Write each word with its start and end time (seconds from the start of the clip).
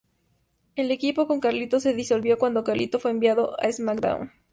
El 0.75 0.89
equipo 0.89 1.27
con 1.27 1.39
Carlito 1.39 1.79
se 1.79 1.93
disolvió 1.93 2.39
cuando 2.39 2.63
Carlito 2.63 2.97
fue 2.97 3.11
enviado 3.11 3.55
a 3.61 3.71
"SmackDown! 3.71 4.31